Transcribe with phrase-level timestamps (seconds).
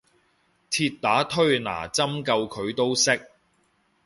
[0.71, 3.29] 鐵打推拿針灸佢都識